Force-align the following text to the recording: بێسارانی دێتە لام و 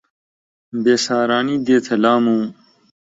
بێسارانی 0.83 1.57
دێتە 1.65 1.95
لام 2.03 2.25
و 2.35 2.39